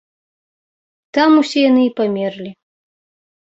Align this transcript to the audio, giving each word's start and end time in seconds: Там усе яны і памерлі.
Там 1.17 1.29
усе 1.41 1.59
яны 1.69 1.83
і 1.89 1.93
памерлі. 2.01 2.51